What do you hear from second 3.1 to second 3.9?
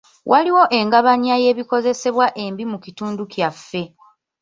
kyaffe.